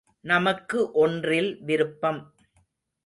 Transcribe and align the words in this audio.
நமக்கு 0.21 0.91
ஒன்றில் 0.91 1.63
விருப்பம். 1.63 2.21